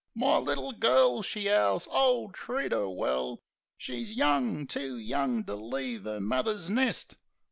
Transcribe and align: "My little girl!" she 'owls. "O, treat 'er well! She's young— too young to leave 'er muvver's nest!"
"My 0.15 0.37
little 0.37 0.71
girl!" 0.71 1.21
she 1.21 1.47
'owls. 1.47 1.87
"O, 1.91 2.31
treat 2.31 2.73
'er 2.73 2.89
well! 2.89 3.39
She's 3.77 4.11
young— 4.11 4.65
too 4.65 4.97
young 4.97 5.43
to 5.43 5.53
leave 5.53 6.07
'er 6.07 6.19
muvver's 6.19 6.71
nest!" 6.71 7.17